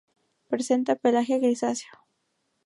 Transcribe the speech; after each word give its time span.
Presenta 0.51 0.91
pelaje 1.03 1.35
grisáceo. 1.43 1.95